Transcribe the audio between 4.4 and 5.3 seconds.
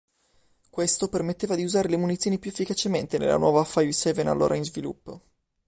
in sviluppo.